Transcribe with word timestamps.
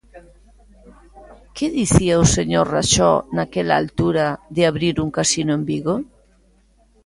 ¿Que 1.55 1.67
dicía 1.79 2.15
o 2.23 2.31
señor 2.35 2.65
Raxó, 2.73 3.11
naquela 3.35 3.75
altura, 3.81 4.25
de 4.55 4.61
abrir 4.69 4.95
un 5.05 5.09
casino 5.17 5.51
en 5.59 5.63
Vigo? 5.69 5.95